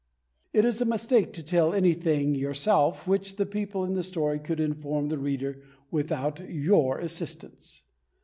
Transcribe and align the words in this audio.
It 0.51 0.65
is 0.65 0.81
a 0.81 0.85
mistake 0.85 1.31
to 1.33 1.43
tell 1.43 1.75
anything 1.75 2.33
yourself 2.33 3.05
which 3.07 3.35
the 3.35 3.45
people 3.45 3.85
in 3.85 3.93
the 3.93 4.01
story 4.01 4.39
could 4.39 4.59
inform 4.59 5.09
the 5.09 5.19
reader 5.19 5.61
without 5.91 6.39
your 6.49 6.97
assistance. 6.97 7.83